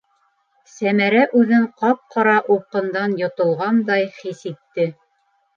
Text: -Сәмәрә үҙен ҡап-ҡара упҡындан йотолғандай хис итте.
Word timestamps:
-Сәмәрә 0.75 1.19
үҙен 1.41 1.67
ҡап-ҡара 1.83 2.35
упҡындан 2.55 3.15
йотолғандай 3.23 4.11
хис 4.23 4.43
итте. 4.55 4.91